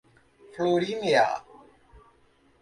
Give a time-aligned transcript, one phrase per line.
[0.53, 1.29] Florínea